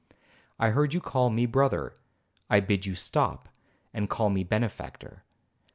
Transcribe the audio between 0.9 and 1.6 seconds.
you call me